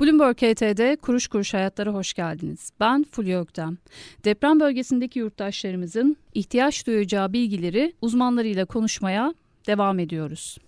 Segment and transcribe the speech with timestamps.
[0.00, 2.70] Bloomberg HT'de Kuruş Kuruş Hayatlara hoş geldiniz.
[2.80, 3.78] Ben Fulya Öktem.
[4.24, 9.34] Deprem bölgesindeki yurttaşlarımızın ihtiyaç duyacağı bilgileri uzmanlarıyla konuşmaya
[9.66, 10.58] devam ediyoruz.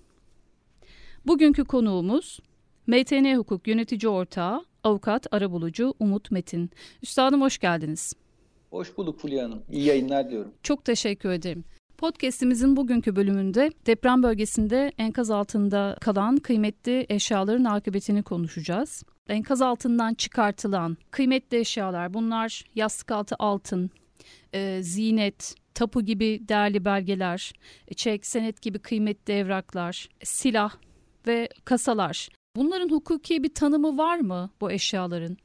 [1.27, 2.41] Bugünkü konuğumuz
[2.87, 6.71] MTN Hukuk Yönetici Ortağı Avukat Arabulucu Umut Metin.
[7.03, 8.13] Üstadım hoş geldiniz.
[8.71, 9.63] Hoş bulduk Fulya Hanım.
[9.73, 10.53] İyi yayınlar diyorum.
[10.63, 11.65] Çok teşekkür ederim.
[11.99, 19.05] Podcast'imizin bugünkü bölümünde deprem bölgesinde enkaz altında kalan kıymetli eşyaların akıbetini konuşacağız.
[19.29, 23.91] Enkaz altından çıkartılan kıymetli eşyalar bunlar yastık altı altın,
[24.53, 27.53] e, zinet, tapu gibi değerli belgeler,
[27.97, 30.75] çek, senet gibi kıymetli evraklar, silah
[31.27, 32.29] ve kasalar.
[32.57, 35.37] Bunların hukuki bir tanımı var mı bu eşyaların?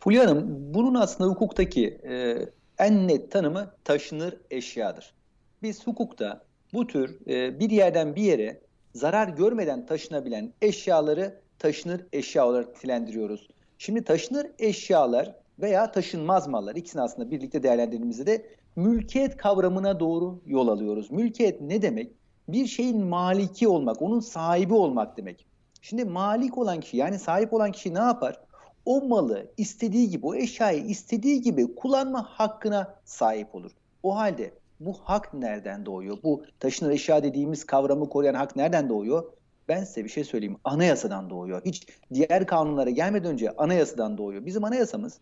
[0.00, 2.38] Fulya Hanım, bunun aslında hukuktaki e,
[2.78, 5.14] en net tanımı taşınır eşyadır.
[5.62, 8.60] Biz hukukta bu tür e, bir yerden bir yere
[8.94, 13.48] zarar görmeden taşınabilen eşyaları taşınır eşya olarak nitelendiriyoruz.
[13.78, 20.68] Şimdi taşınır eşyalar veya taşınmaz mallar ikisini aslında birlikte değerlendirdiğimizde de mülkiyet kavramına doğru yol
[20.68, 21.10] alıyoruz.
[21.10, 22.12] Mülkiyet ne demek?
[22.48, 25.46] Bir şeyin maliki olmak, onun sahibi olmak demek.
[25.82, 28.40] Şimdi malik olan kişi yani sahip olan kişi ne yapar?
[28.84, 33.70] O malı istediği gibi, o eşyayı istediği gibi kullanma hakkına sahip olur.
[34.02, 36.18] O halde bu hak nereden doğuyor?
[36.22, 39.32] Bu taşınır eşya dediğimiz kavramı koruyan hak nereden doğuyor?
[39.68, 40.56] Ben size bir şey söyleyeyim.
[40.64, 41.62] Anayasadan doğuyor.
[41.64, 44.46] Hiç diğer kanunlara gelmeden önce anayasadan doğuyor.
[44.46, 45.20] Bizim anayasamız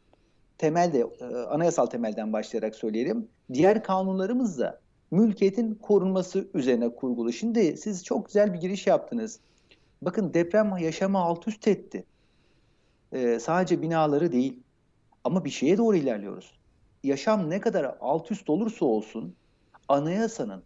[0.58, 3.28] temelde, e, anayasal temelden başlayarak söyleyelim.
[3.52, 7.32] Diğer kanunlarımız da mülkiyetin korunması üzerine kurgulu.
[7.32, 9.40] Şimdi siz çok güzel bir giriş yaptınız.
[10.02, 12.04] Bakın deprem yaşamı alt üst etti.
[13.12, 14.60] Ee, sadece binaları değil.
[15.24, 16.58] Ama bir şeye doğru ilerliyoruz.
[17.02, 19.34] Yaşam ne kadar alt üst olursa olsun
[19.88, 20.62] anayasanın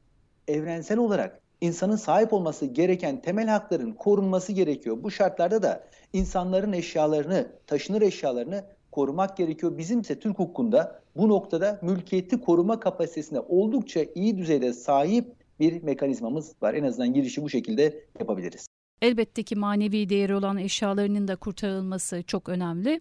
[0.48, 4.98] evrensel olarak insanın sahip olması gereken temel hakların korunması gerekiyor.
[5.02, 9.78] Bu şartlarda da insanların eşyalarını, taşınır eşyalarını korumak gerekiyor.
[9.78, 16.54] Bizim ise Türk hukukunda bu noktada mülkiyeti koruma kapasitesine oldukça iyi düzeyde sahip bir mekanizmamız
[16.62, 16.74] var.
[16.74, 18.66] En azından girişi bu şekilde yapabiliriz.
[19.02, 22.98] Elbette ki manevi değeri olan eşyalarının da kurtarılması çok önemli.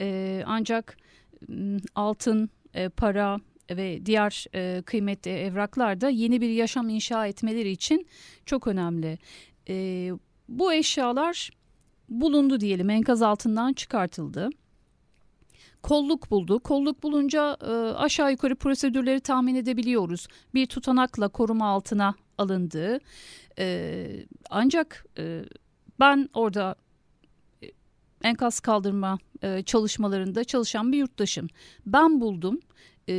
[0.00, 0.96] Ee, ancak
[1.94, 3.38] altın, e, para,
[3.70, 8.06] ve diğer e, kıymetli evraklar da yeni bir yaşam inşa etmeleri için
[8.46, 9.18] çok önemli.
[9.68, 10.10] E,
[10.48, 11.50] bu eşyalar
[12.08, 14.50] bulundu diyelim enkaz altından çıkartıldı.
[15.82, 16.60] Kolluk buldu.
[16.60, 20.26] Kolluk bulunca e, aşağı yukarı prosedürleri tahmin edebiliyoruz.
[20.54, 22.98] Bir tutanakla koruma altına alındı.
[23.58, 25.44] E, ancak e,
[26.00, 26.74] ben orada
[27.62, 27.70] e,
[28.22, 31.48] enkaz kaldırma e, çalışmalarında çalışan bir yurttaşım.
[31.86, 32.60] Ben buldum
[33.08, 33.14] e,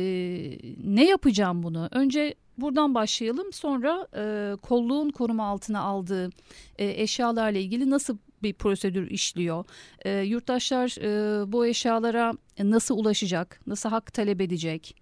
[0.84, 1.88] ne yapacağım bunu?
[1.92, 6.30] Önce buradan başlayalım sonra e, kolluğun koruma altına aldığı
[6.78, 9.64] e, eşyalarla ilgili nasıl bir prosedür işliyor?
[10.04, 13.60] E, yurttaşlar e, bu eşyalara nasıl ulaşacak?
[13.66, 14.96] Nasıl hak talep edecek?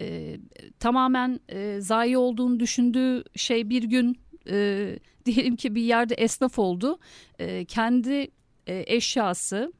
[0.00, 0.36] E,
[0.80, 4.18] tamamen e, zayi olduğunu düşündüğü şey bir gün
[4.50, 6.98] e, diyelim ki bir yerde esnaf oldu.
[7.38, 8.30] E, kendi
[8.66, 9.72] e, eşyası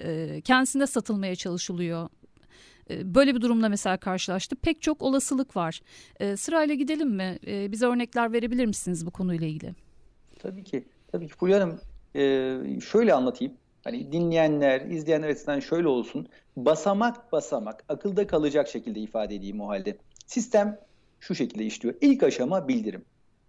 [0.00, 2.08] e, kendisine satılmaya çalışılıyor
[2.90, 4.56] böyle bir durumla mesela karşılaştı.
[4.56, 5.80] Pek çok olasılık var.
[6.20, 7.38] E, sırayla gidelim mi?
[7.46, 9.74] E, bize örnekler verebilir misiniz bu konuyla ilgili?
[10.38, 10.84] Tabii ki.
[11.12, 11.80] Tabii ki Fulya Hanım
[12.14, 13.54] e, şöyle anlatayım.
[13.84, 16.28] Hani dinleyenler, izleyenler açısından şöyle olsun.
[16.56, 19.96] Basamak basamak akılda kalacak şekilde ifade edeyim o halde.
[20.26, 20.78] Sistem
[21.20, 21.94] şu şekilde işliyor.
[22.00, 23.04] İlk aşama bildirim.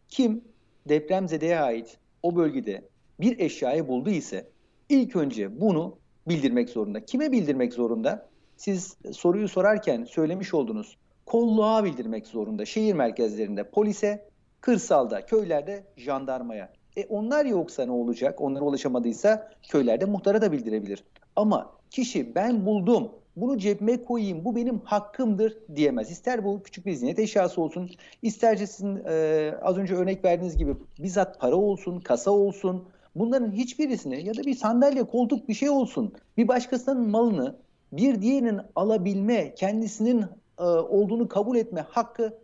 [0.09, 0.44] Kim
[0.90, 4.50] depremzedeye ait o bölgede bir eşyayı buldu ise
[4.90, 5.97] ilk önce bunu
[6.28, 7.06] bildirmek zorunda.
[7.06, 8.29] Kime bildirmek zorunda?
[8.57, 10.97] Siz soruyu sorarken söylemiş oldunuz.
[11.25, 12.66] Kolluğa bildirmek zorunda.
[12.66, 14.25] Şehir merkezlerinde polise,
[14.61, 16.69] kırsalda, köylerde jandarmaya.
[16.97, 18.41] E onlar yoksa ne olacak?
[18.41, 21.03] Onlara ulaşamadıysa köylerde muhtara da bildirebilir.
[21.35, 26.11] Ama kişi ben buldum, bunu cebime koyayım, bu benim hakkımdır diyemez.
[26.11, 27.89] İster bu küçük bir zinet eşyası olsun,
[28.22, 32.83] isterce sizin e, az önce örnek verdiğiniz gibi bizzat para olsun, kasa olsun.
[33.16, 37.55] Bunların hiçbirisini ya da bir sandalye, koltuk bir şey olsun, bir başkasının malını
[37.97, 40.25] bir diğerinin alabilme, kendisinin
[40.59, 42.37] e, olduğunu kabul etme hakkı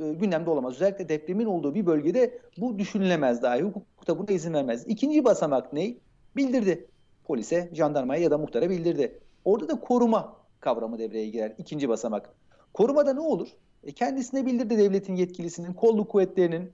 [0.00, 0.74] e, gündemde olamaz.
[0.74, 3.62] Özellikle depremin olduğu bir bölgede bu düşünülemez dahi.
[3.62, 4.84] Hukukta buna izin vermez.
[4.86, 5.94] İkinci basamak ne?
[6.36, 6.86] Bildirdi.
[7.24, 9.18] Polise, jandarmaya ya da muhtara bildirdi.
[9.44, 11.54] Orada da koruma kavramı devreye girer.
[11.58, 12.34] İkinci basamak.
[12.74, 13.48] Korumada ne olur?
[13.84, 16.72] E kendisine bildirdi devletin yetkilisinin, kolluk kuvvetlerinin.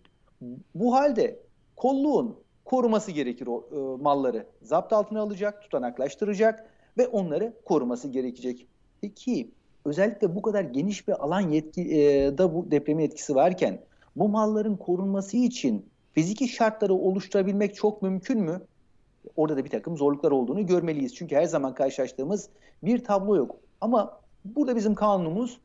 [0.74, 1.40] Bu halde
[1.76, 4.46] kolluğun koruması gerekir o e, malları.
[4.62, 8.66] Zapt altına alacak, tutanaklaştıracak ve onları koruması gerekecek.
[9.00, 9.50] Peki
[9.84, 13.80] özellikle bu kadar geniş bir alan yetki e, da bu depremin etkisi varken
[14.16, 18.62] bu malların korunması için fiziki şartları oluşturabilmek çok mümkün mü?
[19.36, 21.14] Orada da bir takım zorluklar olduğunu görmeliyiz.
[21.14, 22.48] Çünkü her zaman karşılaştığımız
[22.82, 23.56] bir tablo yok.
[23.80, 25.60] Ama burada bizim kanunumuz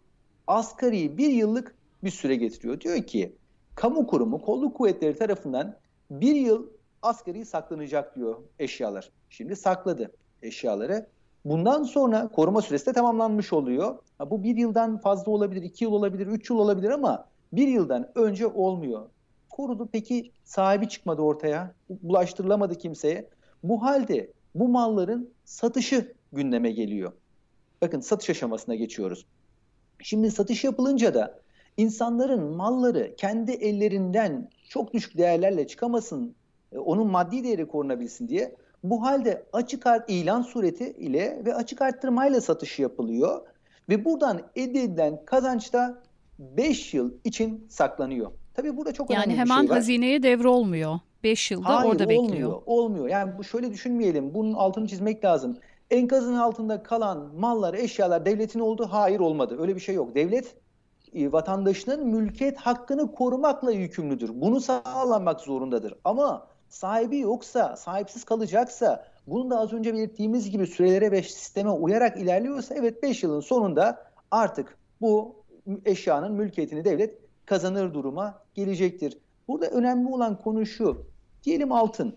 [0.48, 2.82] asgari bir yıllık bir süre getiriyor.
[2.82, 3.36] Diyor ki
[3.76, 5.78] kamu kurumu kolluk kuvvetleri tarafından
[6.12, 6.68] bir yıl
[7.02, 9.12] asgari saklanacak diyor eşyalar.
[9.30, 10.12] Şimdi sakladı
[10.42, 11.08] eşyaları.
[11.46, 13.98] Bundan sonra koruma süresi de tamamlanmış oluyor.
[14.30, 18.48] Bu bir yıldan fazla olabilir, iki yıl olabilir, üç yıl olabilir ama bir yıldan önce
[18.48, 19.10] olmuyor.
[19.50, 23.30] Korudu peki sahibi çıkmadı ortaya, bulaştırılamadı kimseye.
[23.64, 27.12] Bu halde bu malların satışı gündeme geliyor.
[27.82, 29.26] Bakın satış aşamasına geçiyoruz.
[30.00, 31.40] Şimdi satış yapılınca da
[31.78, 36.36] insanların malları kendi ellerinden çok düşük değerlerle çıkamasın,
[36.72, 41.82] e, onun maddi değeri korunabilsin diye bu halde açık art ilan sureti ile ve açık
[41.82, 43.42] arttırmayla satış yapılıyor
[43.90, 46.02] ve buradan elde edilen kazanç da
[46.40, 48.32] 5 yıl için saklanıyor.
[48.54, 49.56] Tabii burada çok yani önemli bir şey var.
[49.56, 51.00] Yani hemen hazineye devrolmuyor.
[51.24, 52.62] 5 yılda Hayır, orada olmuyor, bekliyor.
[52.66, 53.08] Olmuyor.
[53.08, 54.34] Yani bu şöyle düşünmeyelim.
[54.34, 55.58] Bunun altını çizmek lazım.
[55.92, 58.88] Enkazın altında kalan mallar, eşyalar devletin oldu.
[58.92, 59.58] Hayır olmadı.
[59.60, 60.16] Öyle bir şey yok.
[60.16, 60.56] Devlet
[61.14, 64.32] e, vatandaşının mülkiyet hakkını korumakla yükümlüdür.
[64.34, 65.94] Bunu sağlamak zorundadır.
[66.04, 72.18] Ama sahibi yoksa, sahipsiz kalacaksa, bunu da az önce belirttiğimiz gibi sürelere ve sisteme uyarak
[72.18, 75.36] ilerliyorsa evet 5 yılın sonunda artık bu
[75.86, 79.18] eşyanın mülkiyetini devlet kazanır duruma gelecektir.
[79.48, 81.06] Burada önemli olan konu şu.
[81.44, 82.16] Diyelim altın.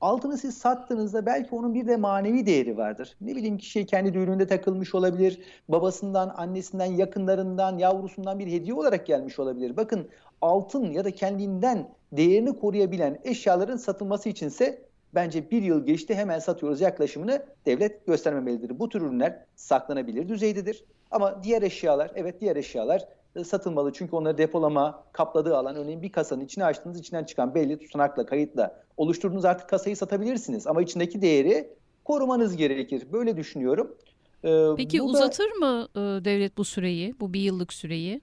[0.00, 3.16] Altını siz sattığınızda belki onun bir de manevi değeri vardır.
[3.20, 5.40] Ne bileyim kişi kendi düğününde takılmış olabilir.
[5.68, 9.76] Babasından, annesinden, yakınlarından, yavrusundan bir hediye olarak gelmiş olabilir.
[9.76, 10.08] Bakın
[10.40, 14.82] altın ya da kendinden değerini koruyabilen eşyaların satılması içinse
[15.14, 18.78] bence bir yıl geçti hemen satıyoruz yaklaşımını devlet göstermemelidir.
[18.78, 20.84] Bu tür ürünler saklanabilir düzeydedir.
[21.10, 23.08] Ama diğer eşyalar, evet diğer eşyalar
[23.44, 23.92] satılmalı.
[23.92, 28.82] Çünkü onları depolama, kapladığı alan örneğin bir kasanın içine açtığınız içinden çıkan belli tutanakla, kayıtla
[28.96, 30.66] oluşturduğunuz artık kasayı satabilirsiniz.
[30.66, 31.68] Ama içindeki değeri
[32.04, 33.02] korumanız gerekir.
[33.12, 33.96] Böyle düşünüyorum.
[34.44, 38.20] Ee, Peki bu uzatır da, mı e, devlet bu süreyi, bu bir yıllık süreyi?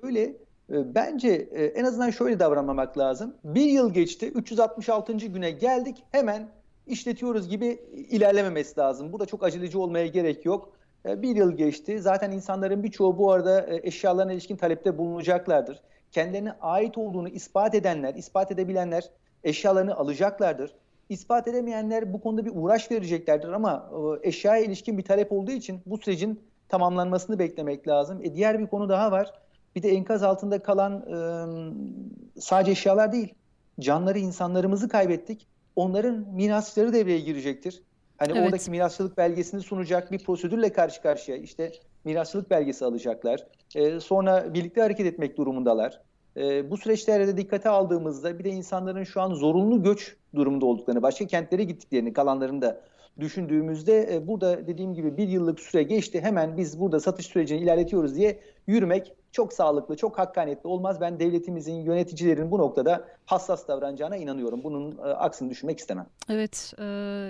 [0.00, 0.22] Şöyle
[0.70, 3.34] e, bence e, en azından şöyle davranmamak lazım.
[3.44, 5.12] Bir yıl geçti, 366.
[5.12, 6.48] güne geldik hemen
[6.86, 7.66] işletiyoruz gibi
[8.10, 9.12] ilerlememesi lazım.
[9.12, 10.72] Burada çok aceleci olmaya gerek yok.
[11.06, 12.00] E, bir yıl geçti.
[12.00, 15.80] Zaten insanların birçoğu bu arada e, eşyalarına ilişkin talepte bulunacaklardır.
[16.12, 19.10] Kendilerine ait olduğunu ispat edenler, ispat edebilenler
[19.44, 20.74] eşyalarını alacaklardır.
[21.08, 23.90] İspat edemeyenler bu konuda bir uğraş vereceklerdir ama
[24.22, 28.20] e, eşyaya ilişkin bir talep olduğu için bu sürecin tamamlanmasını beklemek lazım.
[28.22, 29.32] E diğer bir konu daha var.
[29.76, 33.34] Bir de enkaz altında kalan e, sadece eşyalar değil,
[33.80, 35.46] canları, insanlarımızı kaybettik.
[35.76, 37.82] Onların mirasçıları devreye girecektir.
[38.22, 38.46] Hani evet.
[38.46, 41.36] oradaki mirasçılık belgesini sunacak bir prosedürle karşı karşıya.
[41.36, 41.72] İşte
[42.04, 43.46] mirasçılık belgesi alacaklar.
[43.74, 46.00] E, sonra birlikte hareket etmek durumundalar.
[46.36, 51.02] E, bu süreçlerde de dikkate aldığımızda bir de insanların şu an zorunlu göç durumunda olduklarını,
[51.02, 52.80] başka kentlere gittiklerini, kalanların da
[53.20, 56.20] düşündüğümüzde e, burada dediğim gibi bir yıllık süre geçti.
[56.20, 61.00] Hemen biz burada satış sürecini ilerletiyoruz diye yürümek çok sağlıklı, çok hakkaniyetli olmaz.
[61.00, 64.64] Ben devletimizin, yöneticilerin bu noktada hassas davranacağına inanıyorum.
[64.64, 66.06] Bunun e, aksini düşünmek istemem.
[66.28, 66.84] Evet, e,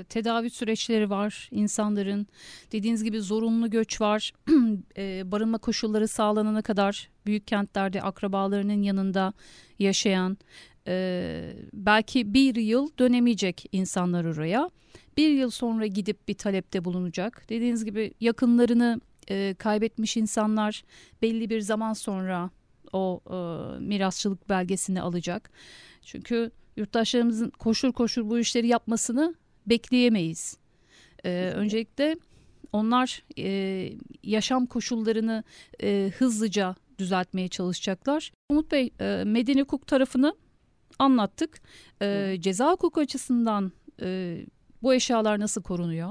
[0.08, 2.26] tedavi süreçleri var insanların.
[2.72, 4.32] Dediğiniz gibi zorunlu göç var.
[4.96, 9.32] e, barınma koşulları sağlanana kadar büyük kentlerde akrabalarının yanında
[9.78, 10.38] yaşayan,
[10.87, 14.70] e, belki bir yıl dönemeyecek insanlar oraya.
[15.16, 17.44] Bir yıl sonra gidip bir talepte bulunacak.
[17.49, 19.00] Dediğiniz gibi yakınlarını
[19.31, 20.85] e, kaybetmiş insanlar
[21.23, 22.50] belli bir zaman sonra
[22.93, 23.35] o e,
[23.81, 25.50] mirasçılık belgesini alacak.
[26.02, 29.35] Çünkü yurttaşlarımızın koşur koşur bu işleri yapmasını
[29.67, 30.57] bekleyemeyiz.
[31.25, 32.17] E, öncelikle
[32.73, 35.45] onlar e, yaşam koşullarını
[35.83, 38.33] e, hızlıca düzeltmeye çalışacaklar.
[38.49, 40.35] Umut Bey, e, medeni hukuk tarafını
[40.99, 41.62] anlattık.
[42.02, 44.38] E, ceza hukuku açısından e,
[44.83, 46.11] bu eşyalar nasıl korunuyor?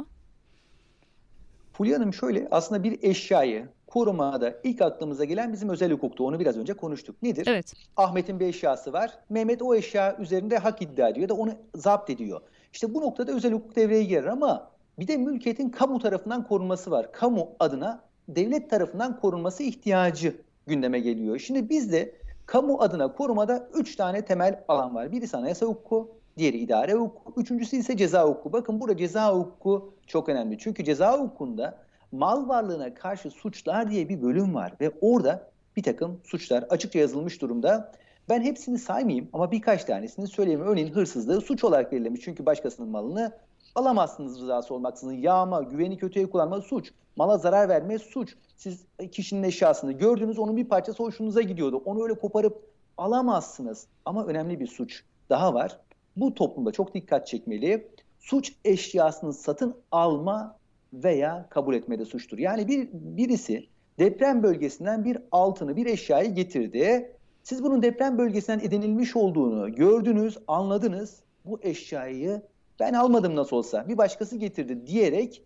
[1.82, 6.28] Fulya Hanım şöyle aslında bir eşyayı korumada ilk aklımıza gelen bizim özel hukuktu.
[6.28, 7.16] Onu biraz önce konuştuk.
[7.22, 7.48] Nedir?
[7.48, 7.74] Evet.
[7.98, 9.12] Ahmet'in bir eşyası var.
[9.30, 12.42] Mehmet o eşya üzerinde hak iddia ediyor da onu zapt ediyor.
[12.74, 17.12] İşte bu noktada özel hukuk devreye girer ama bir de mülkiyetin kamu tarafından korunması var.
[17.12, 20.36] Kamu adına devlet tarafından korunması ihtiyacı
[20.68, 21.40] gündeme geliyor.
[21.40, 25.12] Şimdi bizde kamu adına korumada üç tane temel alan var.
[25.12, 27.42] Birisi anayasa hukuku, Diğeri idare hukuku.
[27.42, 28.54] Üçüncüsü ise ceza hukuku.
[28.54, 30.58] Bakın burada ceza hukuku çok önemli.
[30.58, 31.78] Çünkü ceza hukukunda
[32.12, 34.74] mal varlığına karşı suçlar diye bir bölüm var.
[34.82, 37.92] Ve orada bir takım suçlar açıkça yazılmış durumda.
[38.30, 40.62] Ben hepsini saymayayım ama birkaç tanesini söyleyeyim.
[40.62, 42.22] Örneğin hırsızlığı suç olarak belirlemiş.
[42.22, 43.32] Çünkü başkasının malını
[43.76, 45.14] alamazsınız rızası olmaksızın.
[45.14, 46.92] Yağma, güveni kötüye kullanma suç.
[47.16, 48.36] Mala zarar verme suç.
[48.58, 51.82] Siz kişinin eşyasını gördünüz onun bir parçası hoşunuza gidiyordu.
[51.86, 52.64] Onu öyle koparıp
[52.98, 53.88] alamazsınız.
[54.06, 55.80] Ama önemli bir suç daha var.
[56.16, 57.88] Bu toplumda çok dikkat çekmeli.
[58.20, 60.58] Suç eşyasını satın alma
[60.94, 62.38] veya kabul etmede suçtur.
[62.38, 63.68] Yani bir birisi
[64.00, 67.12] deprem bölgesinden bir altını, bir eşyayı getirdi.
[67.44, 71.24] Siz bunun deprem bölgesinden edinilmiş olduğunu gördünüz, anladınız.
[71.46, 72.42] Bu eşyayı
[72.80, 75.44] ben almadım nasıl olsa bir başkası getirdi diyerek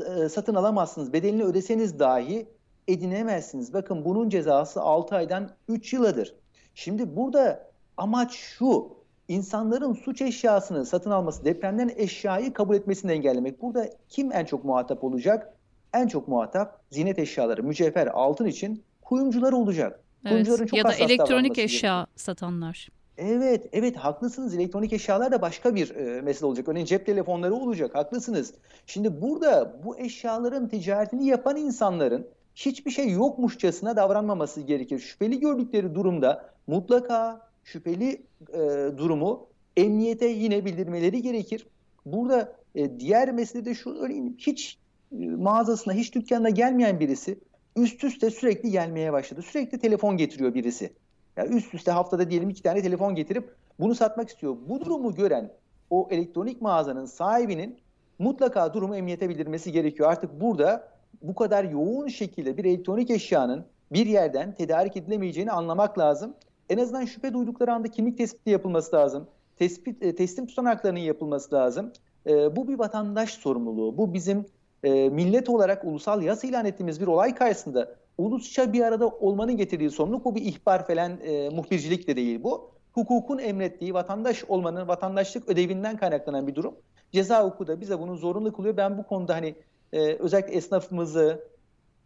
[0.00, 1.12] e, satın alamazsınız.
[1.12, 2.48] Bedelini ödeseniz dahi
[2.88, 3.74] edinemezsiniz.
[3.74, 6.34] Bakın bunun cezası 6 aydan 3 yıladır.
[6.74, 8.98] Şimdi burada amaç şu.
[9.28, 13.62] İnsanların suç eşyasını satın alması, depremden eşyayı kabul etmesini engellemek.
[13.62, 15.54] Burada kim en çok muhatap olacak?
[15.94, 20.00] En çok muhatap zinet eşyaları, mücevher, altın için kuyumcular olacak.
[20.26, 20.46] Evet.
[20.46, 22.06] Çok ya da elektronik eşya gerekiyor.
[22.16, 22.88] satanlar.
[23.18, 24.54] Evet, evet haklısınız.
[24.54, 26.68] Elektronik eşyalar da başka bir e, mesele olacak.
[26.68, 27.94] Örneğin cep telefonları olacak.
[27.94, 28.54] Haklısınız.
[28.86, 34.98] Şimdi burada bu eşyaların ticaretini yapan insanların hiçbir şey yokmuşçasına davranmaması gerekir.
[34.98, 38.22] Şüpheli gördükleri durumda mutlaka şüpheli
[38.52, 38.58] e,
[38.98, 39.46] durumu
[39.76, 41.66] emniyete yine bildirmeleri gerekir.
[42.06, 44.78] Burada e, diğer mesele de şu örneğin hiç
[45.12, 47.38] e, mağazasına, hiç dükkanına gelmeyen birisi
[47.76, 49.42] üst üste sürekli gelmeye başladı.
[49.42, 50.92] Sürekli telefon getiriyor birisi.
[51.36, 54.56] Yani üst üste haftada diyelim iki tane telefon getirip bunu satmak istiyor.
[54.68, 55.52] Bu durumu gören
[55.90, 57.78] o elektronik mağazanın sahibinin
[58.18, 60.10] mutlaka durumu emniyete bildirmesi gerekiyor.
[60.10, 60.88] Artık burada
[61.22, 66.34] bu kadar yoğun şekilde bir elektronik eşyanın bir yerden tedarik edilemeyeceğini anlamak lazım.
[66.68, 69.26] En azından şüphe duydukları anda kimlik tespiti yapılması lazım.
[69.56, 71.92] Tespit, e, teslim tutanaklarının yapılması lazım.
[72.26, 73.98] E, bu bir vatandaş sorumluluğu.
[73.98, 74.46] Bu bizim
[74.84, 79.90] e, millet olarak ulusal yas ilan ettiğimiz bir olay karşısında ulusça bir arada olmanın getirdiği
[79.90, 80.24] sorumluluk.
[80.24, 82.70] Bu bir ihbar falan e, muhbircilik de değil bu.
[82.92, 86.74] Hukukun emrettiği vatandaş olmanın vatandaşlık ödevinden kaynaklanan bir durum.
[87.12, 88.76] Ceza hukuku da bize bunu zorunlu kılıyor.
[88.76, 89.54] Ben bu konuda hani
[89.92, 91.48] e, özellikle esnafımızı,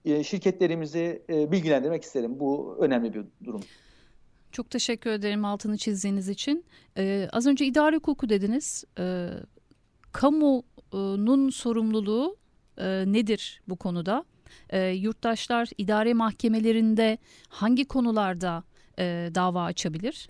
[0.04, 2.40] e, şirketlerimizi e, bilgilendirmek isterim.
[2.40, 3.61] Bu önemli bir durum.
[4.52, 6.64] Çok teşekkür ederim altını çizdiğiniz için.
[6.97, 8.85] Ee, az önce idare hukuku dediniz.
[8.99, 9.28] Ee,
[10.12, 12.37] kamunun sorumluluğu
[12.78, 14.25] e, nedir bu konuda?
[14.71, 17.18] Ee, yurttaşlar idare mahkemelerinde
[17.49, 18.64] hangi konularda
[18.99, 20.28] e, dava açabilir?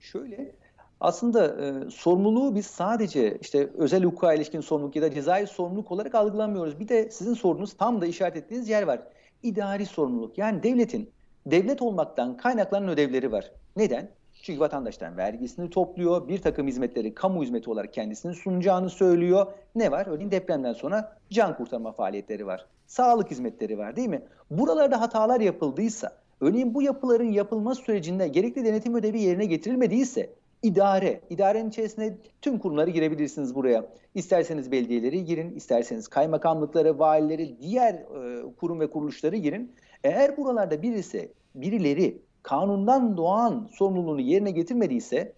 [0.00, 0.54] Şöyle,
[1.00, 6.14] aslında e, sorumluluğu biz sadece işte özel hukuka ilişkin sorumluluk ya da cezai sorumluluk olarak
[6.14, 6.80] algılamıyoruz.
[6.80, 9.02] Bir de sizin sorunuz tam da işaret ettiğiniz yer var.
[9.42, 10.38] İdari sorumluluk.
[10.38, 11.10] Yani devletin
[11.46, 13.50] devlet olmaktan kaynaklanan ödevleri var.
[13.76, 14.08] Neden?
[14.42, 19.46] Çünkü vatandaştan vergisini topluyor, bir takım hizmetleri kamu hizmeti olarak kendisini sunacağını söylüyor.
[19.74, 20.06] Ne var?
[20.06, 22.66] Örneğin depremden sonra can kurtarma faaliyetleri var.
[22.86, 24.22] Sağlık hizmetleri var değil mi?
[24.50, 30.30] Buralarda hatalar yapıldıysa, örneğin bu yapıların yapılma sürecinde gerekli denetim ödevi yerine getirilmediyse
[30.62, 33.86] idare, idarenin içerisinde tüm kurumları girebilirsiniz buraya.
[34.14, 39.72] İsterseniz belediyeleri girin, isterseniz kaymakamlıkları, valileri, diğer e, kurum ve kuruluşları girin.
[40.04, 45.32] Eğer buralarda birisi, birileri kanundan doğan sorumluluğunu yerine getirmediyse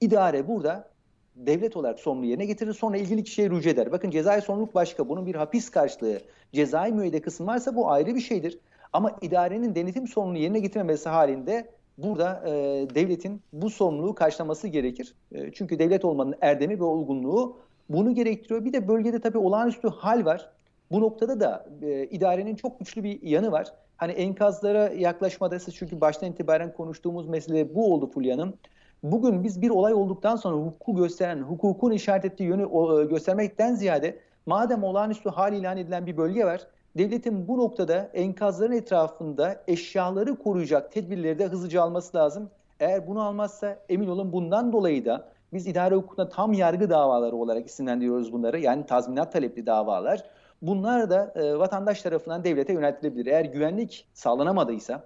[0.00, 0.90] idare burada
[1.36, 3.92] devlet olarak sorumluluğu yerine getirir sonra ilgili kişiye rücu eder.
[3.92, 5.08] Bakın cezai sorumluluk başka.
[5.08, 6.20] Bunun bir hapis karşılığı,
[6.52, 8.58] cezai müeyyide kısım varsa bu ayrı bir şeydir.
[8.92, 12.50] Ama idarenin denetim sorumluluğunu yerine getirmemesi halinde burada e,
[12.94, 15.14] devletin bu sorumluluğu karşılaması gerekir.
[15.32, 17.56] E, çünkü devlet olmanın erdemi ve olgunluğu
[17.88, 18.64] bunu gerektiriyor.
[18.64, 20.50] Bir de bölgede tabii olağanüstü hal var.
[20.90, 23.72] Bu noktada da e, idarenin çok güçlü bir yanı var.
[23.96, 28.54] Hani enkazlara yaklaşmada çünkü baştan itibaren konuştuğumuz mesele bu oldu Fulya'nın.
[29.02, 34.18] Bugün biz bir olay olduktan sonra hukuku gösteren, hukukun işaret ettiği yönü e, göstermekten ziyade
[34.46, 36.66] madem olağanüstü hal ilan edilen bir bölge var,
[36.98, 42.50] devletin bu noktada enkazların etrafında eşyaları koruyacak tedbirleri de hızlıca alması lazım.
[42.80, 47.66] Eğer bunu almazsa emin olun bundan dolayı da biz idare hukukunda tam yargı davaları olarak
[47.66, 48.60] isimlendiriyoruz bunları.
[48.60, 50.24] Yani tazminat talepli davalar.
[50.62, 53.26] Bunlar da e, vatandaş tarafından devlete yöneltilebilir.
[53.26, 55.04] Eğer güvenlik sağlanamadıysa,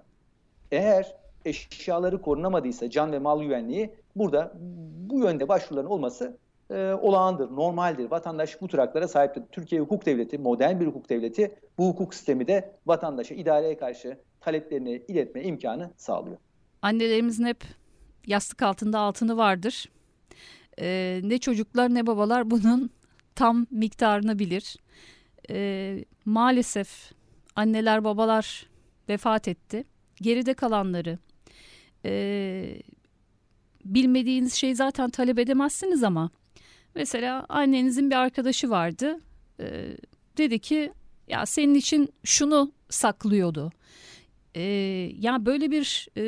[0.71, 4.51] eğer eşyaları korunamadıysa can ve mal güvenliği burada
[5.09, 6.37] bu yönde başvuruların olması
[6.73, 8.11] e, olağandır, normaldir.
[8.11, 9.43] Vatandaş bu tür haklara sahiptir.
[9.51, 11.55] Türkiye hukuk devleti, modern bir hukuk devleti.
[11.77, 16.37] Bu hukuk sistemi de vatandaşa idareye karşı taleplerini iletme imkanı sağlıyor.
[16.81, 17.63] Annelerimizin hep
[18.27, 19.89] yastık altında altını vardır.
[20.79, 22.89] Ee, ne çocuklar ne babalar bunun
[23.35, 24.77] tam miktarını bilir
[25.49, 27.11] e, maalesef
[27.55, 28.67] anneler babalar
[29.09, 29.83] vefat etti.
[30.21, 31.19] Geride kalanları
[32.05, 32.81] e,
[33.85, 36.29] bilmediğiniz şeyi zaten talep edemezsiniz ama
[36.95, 39.19] mesela annenizin bir arkadaşı vardı.
[39.59, 39.97] E,
[40.37, 40.91] dedi ki
[41.27, 43.71] ya senin için şunu saklıyordu.
[44.55, 44.61] E,
[45.19, 46.23] ya böyle bir e,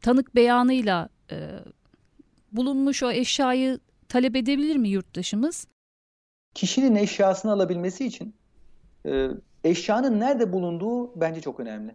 [0.00, 1.36] tanık beyanıyla e,
[2.52, 5.66] bulunmuş o eşyayı talep edebilir mi yurttaşımız?
[6.54, 8.34] kişinin eşyasını alabilmesi için
[9.06, 9.28] e,
[9.64, 11.94] eşyanın nerede bulunduğu bence çok önemli.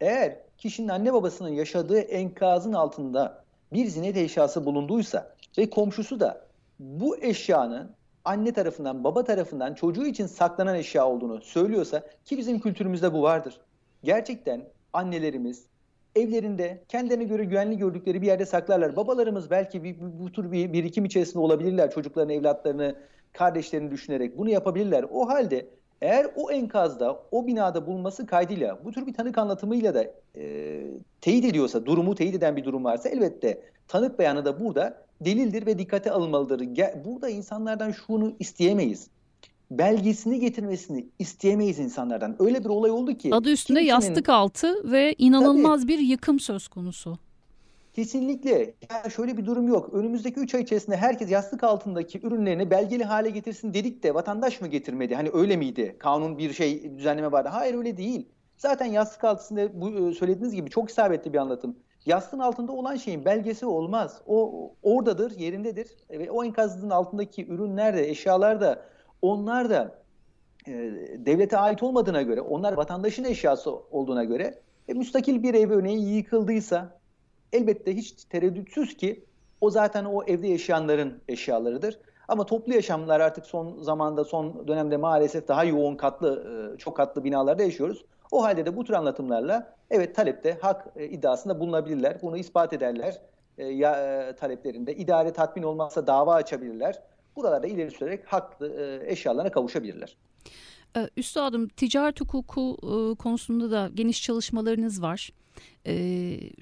[0.00, 6.45] Eğer kişinin anne babasının yaşadığı enkazın altında bir zinet eşyası bulunduysa ve komşusu da
[6.78, 7.90] bu eşyanın
[8.24, 13.60] anne tarafından, baba tarafından çocuğu için saklanan eşya olduğunu söylüyorsa ki bizim kültürümüzde bu vardır.
[14.04, 15.66] Gerçekten annelerimiz
[16.16, 18.96] evlerinde kendilerine göre güvenli gördükleri bir yerde saklarlar.
[18.96, 21.90] Babalarımız belki bir, bu, tür bir birikim içerisinde olabilirler.
[21.90, 22.94] Çocuklarını, evlatlarını,
[23.32, 25.04] kardeşlerini düşünerek bunu yapabilirler.
[25.12, 25.66] O halde
[26.00, 30.04] eğer o enkazda, o binada bulunması kaydıyla, bu tür bir tanık anlatımıyla da
[30.36, 30.82] e,
[31.20, 35.78] teyit ediyorsa, durumu teyit eden bir durum varsa elbette tanık beyanı da burada delildir ve
[35.78, 36.60] dikkate alınmalıdır.
[37.04, 39.08] Burada insanlardan şunu isteyemeyiz.
[39.70, 42.36] Belgesini getirmesini isteyemeyiz insanlardan.
[42.38, 43.34] Öyle bir olay oldu ki.
[43.34, 44.08] Adı üstünde kimsenin...
[44.08, 45.92] yastık altı ve inanılmaz Tabii.
[45.92, 47.18] bir yıkım söz konusu.
[47.96, 48.74] Kesinlikle.
[48.90, 49.94] Yani şöyle bir durum yok.
[49.94, 54.68] Önümüzdeki 3 ay içerisinde herkes yastık altındaki ürünlerini belgeli hale getirsin dedik de vatandaş mı
[54.68, 55.14] getirmedi?
[55.14, 55.96] Hani öyle miydi?
[55.98, 57.48] Kanun bir şey düzenleme vardı.
[57.52, 58.28] Hayır öyle değil.
[58.58, 61.76] Zaten yastık altında bu e, söylediğiniz gibi çok isabetli bir anlatım.
[62.06, 64.20] Yastığın altında olan şeyin belgesi olmaz.
[64.26, 65.88] O oradadır, yerindedir.
[66.10, 68.82] Ve o enkazın altındaki ürünler de, eşyalar da,
[69.22, 69.94] onlar da
[70.66, 70.72] e,
[71.18, 74.58] devlete ait olmadığına göre, onlar vatandaşın eşyası olduğuna göre
[74.88, 76.98] e, müstakil bir ev örneğin yıkıldıysa
[77.52, 79.24] elbette hiç tereddütsüz ki
[79.60, 81.98] o zaten o evde yaşayanların eşyalarıdır.
[82.28, 87.24] Ama toplu yaşamlar artık son zamanda, son dönemde maalesef daha yoğun katlı, e, çok katlı
[87.24, 88.04] binalarda yaşıyoruz.
[88.30, 92.22] O halde de bu tür anlatımlarla evet talepte hak e, iddiasında bulunabilirler.
[92.22, 93.20] Bunu ispat ederler
[93.58, 94.96] e, ya, e, taleplerinde.
[94.96, 97.02] İdare tatmin olmazsa dava açabilirler.
[97.36, 100.16] Buralarda ileri sürerek haklı e, eşyalarına kavuşabilirler.
[100.96, 105.30] E, üstadım ticaret hukuku e, konusunda da geniş çalışmalarınız var.
[105.86, 105.94] E,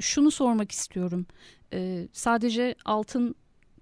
[0.01, 1.27] şunu sormak istiyorum.
[1.73, 3.35] E, sadece altın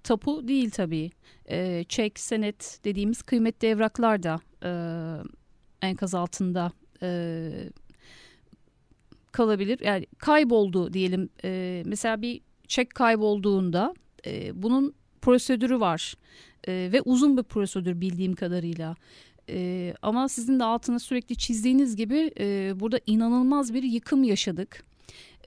[0.05, 1.11] tapu değil tabii.
[1.51, 4.71] E, çek, senet dediğimiz kıymetli evraklar da e,
[5.83, 7.50] enkaz altında e,
[9.32, 9.78] kalabilir.
[9.85, 11.28] Yani kayboldu diyelim.
[11.44, 13.94] E, mesela bir çek kaybolduğunda
[14.26, 16.14] e, bunun prosedürü var
[16.68, 18.97] e, ve uzun bir prosedür bildiğim kadarıyla.
[19.49, 24.85] E, ama sizin de altını sürekli çizdiğiniz gibi e, burada inanılmaz bir yıkım yaşadık.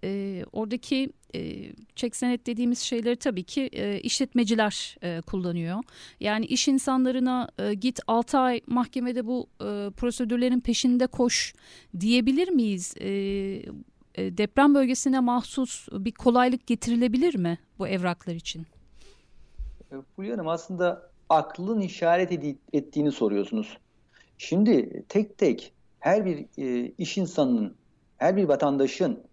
[0.04, 5.84] E, oradaki e, çek senet dediğimiz şeyleri tabii ki e, işletmeciler e, kullanıyor.
[6.20, 11.54] Yani iş insanlarına e, git 6 ay mahkemede bu e, prosedürlerin peşinde koş
[12.00, 12.96] diyebilir miyiz?
[13.00, 13.10] E,
[14.16, 18.66] e, deprem bölgesine mahsus bir kolaylık getirilebilir mi bu evraklar için?
[19.92, 22.32] E, Fulya Hanım aslında aklın işaret
[22.74, 23.78] ettiğini soruyorsunuz.
[24.38, 27.76] Şimdi tek tek her bir e, iş insanının,
[28.18, 29.24] her bir vatandaşın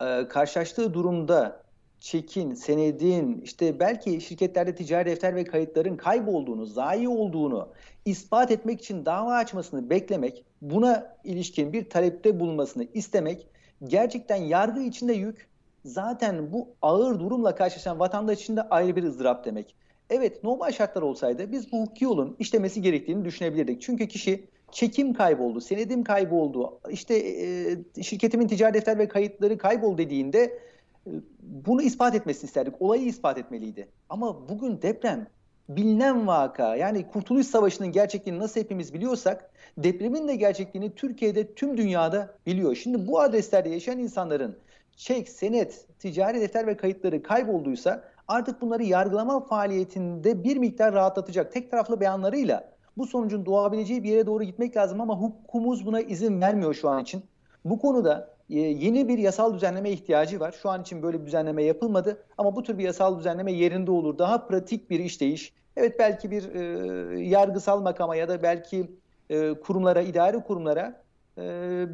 [0.00, 1.62] e, karşılaştığı durumda
[2.00, 7.68] çekin, senedin, işte belki şirketlerde ticari defter ve kayıtların kaybolduğunu, zayi olduğunu
[8.04, 13.46] ispat etmek için dava açmasını beklemek, buna ilişkin bir talepte bulunmasını istemek
[13.84, 15.48] gerçekten yargı içinde yük,
[15.84, 19.74] zaten bu ağır durumla karşılaşan vatandaş için de ayrı bir ızdırap demek.
[20.10, 23.82] Evet normal şartlar olsaydı biz bu hukuki yolun işlemesi gerektiğini düşünebilirdik.
[23.82, 30.58] Çünkü kişi çekim kayboldu, senedim kayboldu, işte e, şirketimin ticari defter ve kayıtları kaybol dediğinde
[31.06, 31.10] e,
[31.42, 32.82] bunu ispat etmesini isterdik.
[32.82, 33.88] Olayı ispat etmeliydi.
[34.08, 35.26] Ama bugün deprem
[35.68, 42.34] bilinen vaka yani Kurtuluş Savaşı'nın gerçekliğini nasıl hepimiz biliyorsak depremin de gerçekliğini Türkiye'de tüm dünyada
[42.46, 42.74] biliyor.
[42.74, 44.56] Şimdi bu adreslerde yaşayan insanların
[44.96, 51.70] çek, senet, ticari defter ve kayıtları kaybolduysa artık bunları yargılama faaliyetinde bir miktar rahatlatacak tek
[51.70, 56.74] taraflı beyanlarıyla bu sonucun doğabileceği bir yere doğru gitmek lazım ama hukukumuz buna izin vermiyor
[56.74, 57.22] şu an için.
[57.64, 60.54] Bu konuda e, yeni bir yasal düzenleme ihtiyacı var.
[60.62, 64.18] Şu an için böyle bir düzenleme yapılmadı ama bu tür bir yasal düzenleme yerinde olur.
[64.18, 65.52] Daha pratik bir işleyiş.
[65.76, 68.90] Evet belki bir e, yargısal makama ya da belki
[69.30, 71.02] e, kurumlara, idari kurumlara
[71.38, 71.42] e,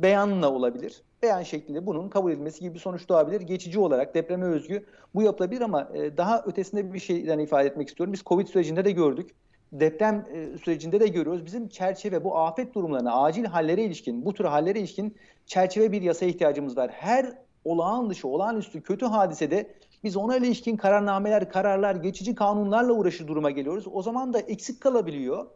[0.02, 1.02] beyanla olabilir.
[1.22, 3.40] Beyan şeklinde bunun kabul edilmesi gibi bir sonuç doğabilir.
[3.40, 8.12] Geçici olarak depreme özgü bu yapılabilir ama e, daha ötesinde bir şeyden ifade etmek istiyorum.
[8.12, 9.30] Biz Covid sürecinde de gördük
[9.72, 11.46] deprem e, sürecinde de görüyoruz.
[11.46, 16.26] Bizim çerçeve bu afet durumlarına, acil hallere ilişkin, bu tür hallere ilişkin çerçeve bir yasa
[16.26, 16.90] ihtiyacımız var.
[16.90, 17.32] Her
[17.64, 19.74] olağan dışı, olağanüstü kötü hadisede
[20.04, 23.84] biz ona ilişkin kararnameler, kararlar, geçici kanunlarla uğraşır duruma geliyoruz.
[23.92, 25.46] O zaman da eksik kalabiliyor.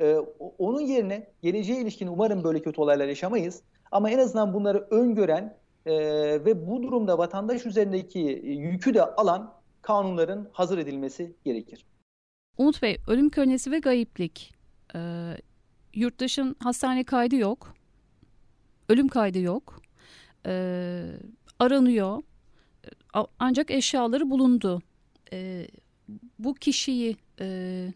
[0.00, 0.16] Ee,
[0.58, 3.62] onun yerine geleceğe ilişkin umarım böyle kötü olaylar yaşamayız.
[3.92, 5.56] Ama en azından bunları öngören
[5.86, 5.94] e,
[6.44, 9.52] ve bu durumda vatandaş üzerindeki yükü de alan
[9.82, 11.86] kanunların hazır edilmesi gerekir.
[12.60, 14.54] Umut Bey, ölüm kölnesi ve gayiplik.
[14.94, 15.36] Ee,
[15.94, 17.74] yurttaşın hastane kaydı yok.
[18.88, 19.82] Ölüm kaydı yok.
[20.46, 21.04] Ee,
[21.58, 22.22] aranıyor.
[23.38, 24.82] Ancak eşyaları bulundu.
[25.32, 25.66] Ee,
[26.38, 27.88] bu kişiyi e,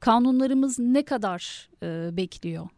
[0.00, 2.68] kanunlarımız ne kadar e, bekliyor?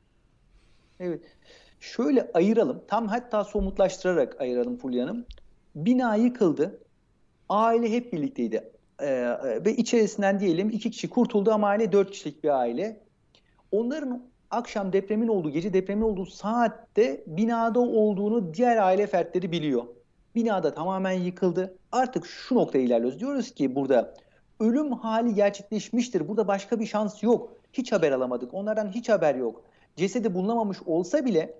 [1.00, 1.36] Evet.
[1.80, 2.82] Şöyle ayıralım.
[2.88, 5.24] Tam hatta somutlaştırarak ayıralım Fulya Hanım.
[5.74, 6.80] Bina yıkıldı.
[7.48, 8.75] Aile hep birlikteydi.
[9.02, 13.00] Ee, ve içerisinden diyelim iki kişi kurtuldu ama aile dört kişilik bir aile.
[13.72, 19.84] Onların akşam depremin olduğu, gece depremin olduğu saatte binada olduğunu diğer aile fertleri biliyor.
[20.34, 21.78] Binada tamamen yıkıldı.
[21.92, 23.20] Artık şu noktaya ilerliyoruz.
[23.20, 24.14] Diyoruz ki burada
[24.60, 26.28] ölüm hali gerçekleşmiştir.
[26.28, 27.52] Burada başka bir şans yok.
[27.72, 28.54] Hiç haber alamadık.
[28.54, 29.64] Onlardan hiç haber yok.
[29.96, 31.54] Cesedi bulunamamış olsa bile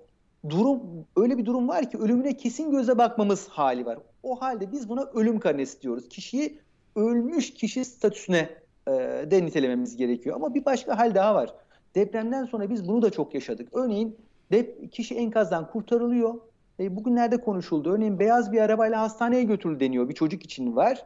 [0.49, 0.81] durum
[1.15, 3.99] öyle bir durum var ki ölümüne kesin göze bakmamız hali var.
[4.23, 6.09] O halde biz buna ölüm karnesi diyoruz.
[6.09, 6.59] Kişiyi
[6.97, 8.49] ölmüş kişi statüsüne
[8.87, 8.91] e,
[9.31, 10.35] de nitelememiz gerekiyor.
[10.35, 11.53] Ama bir başka hal daha var.
[11.95, 13.69] Depremden sonra biz bunu da çok yaşadık.
[13.73, 14.17] Örneğin
[14.51, 16.35] dep kişi enkazdan kurtarılıyor.
[16.79, 17.93] E, bugünlerde konuşuldu.
[17.93, 20.09] Örneğin beyaz bir arabayla hastaneye götürüldü deniyor.
[20.09, 21.05] Bir çocuk için var.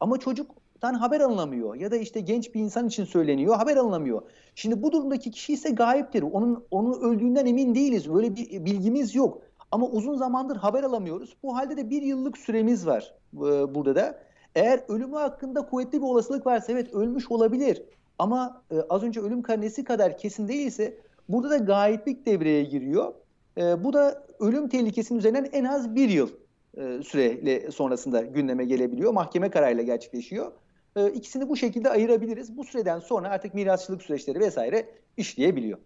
[0.00, 1.74] Ama çocuktan haber alınamıyor.
[1.74, 3.56] Ya da işte genç bir insan için söyleniyor.
[3.56, 4.22] Haber alınamıyor.
[4.54, 6.22] Şimdi bu durumdaki kişi ise gayiptir.
[6.22, 8.14] Onun, onun öldüğünden emin değiliz.
[8.14, 9.42] Böyle bir bilgimiz yok.
[9.72, 11.36] Ama uzun zamandır haber alamıyoruz.
[11.42, 14.25] Bu halde de bir yıllık süremiz var e, burada da.
[14.56, 17.82] Eğer ölümü hakkında kuvvetli bir olasılık varsa evet ölmüş olabilir.
[18.18, 23.14] Ama e, az önce ölüm karnesi kadar kesin değilse burada da gayiplik devreye giriyor.
[23.58, 26.30] E, bu da ölüm tehlikesinin üzerinden en az bir yıl
[26.76, 29.12] e, süreyle sonrasında gündeme gelebiliyor.
[29.12, 30.52] Mahkeme kararıyla gerçekleşiyor.
[30.96, 32.56] E, ikisini bu şekilde ayırabiliriz.
[32.56, 35.78] Bu süreden sonra artık mirasçılık süreçleri vesaire işleyebiliyor.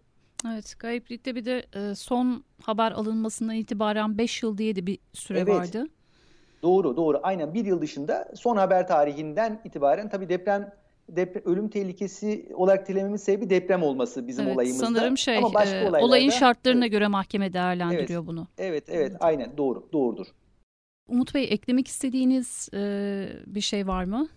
[0.47, 5.39] Evet, gayiplikte bir de e, son haber alınmasından itibaren 5 yıl diye de bir süre
[5.39, 5.55] evet.
[5.55, 5.87] vardı.
[6.63, 7.19] Doğru, doğru.
[7.23, 10.73] Aynen bir yıl dışında son haber tarihinden itibaren tabii deprem
[11.09, 14.85] deprem, ölüm tehlikesi olarak dilememiz sebebi deprem olması bizim evet, olayımızda.
[14.85, 16.91] Sanırım şey Ama başka e, olayın şartlarına evet.
[16.91, 18.47] göre mahkeme değerlendiriyor evet, bunu.
[18.57, 20.27] Evet evet aynen doğru doğrudur.
[21.07, 22.79] Umut Bey eklemek istediğiniz e,
[23.45, 24.29] bir şey var mı?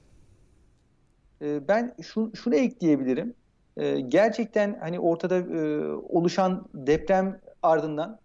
[1.42, 3.34] E, ben şu, şunu ekleyebilirim.
[3.76, 8.18] E, gerçekten hani ortada e, oluşan deprem ardından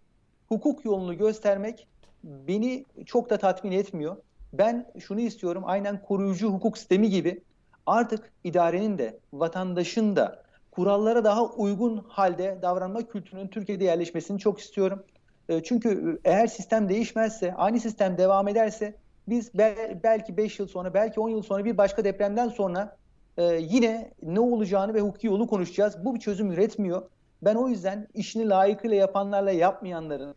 [0.48, 1.88] hukuk yolunu göstermek
[2.24, 4.16] beni çok da tatmin etmiyor.
[4.52, 7.42] Ben şunu istiyorum aynen koruyucu hukuk sistemi gibi
[7.86, 15.04] artık idarenin de vatandaşın da kurallara daha uygun halde davranma kültürünün Türkiye'de yerleşmesini çok istiyorum.
[15.48, 18.94] E, çünkü eğer sistem değişmezse, aynı sistem devam ederse
[19.28, 19.54] biz
[20.02, 22.96] belki 5 yıl sonra, belki 10 yıl sonra bir başka depremden sonra
[23.36, 26.04] e, yine ne olacağını ve hukuki yolu konuşacağız.
[26.04, 27.02] Bu bir çözüm üretmiyor.
[27.42, 30.34] Ben o yüzden işini layıkıyla yapanlarla yapmayanların,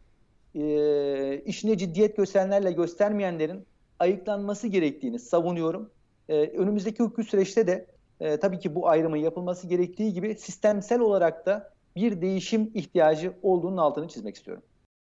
[0.56, 3.66] e, işine ciddiyet gösterenlerle göstermeyenlerin
[4.00, 5.89] ayıklanması gerektiğini savunuyorum.
[6.30, 7.86] E, önümüzdeki hukuki süreçte de
[8.20, 13.78] e, tabii ki bu ayrımın yapılması gerektiği gibi sistemsel olarak da bir değişim ihtiyacı olduğunun
[13.78, 14.63] altını çizmek istiyorum.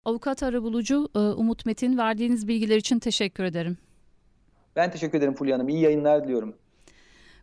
[0.05, 3.79] Avukat arabulucu e, Umut Metin verdiğiniz bilgiler için teşekkür ederim.
[4.77, 5.68] Ben teşekkür ederim Fulya Hanım.
[5.68, 6.55] İyi yayınlar diliyorum.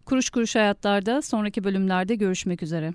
[0.05, 2.93] Kuruş Kuruş Hayatlar'da sonraki bölümlerde görüşmek üzere.